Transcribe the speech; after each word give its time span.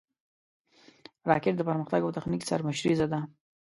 راکټ 1.29 1.53
د 1.57 1.61
پرمختګ 1.69 2.01
او 2.03 2.15
تخنیک 2.17 2.41
سرمشریزه 2.49 3.05
ده 3.13 3.19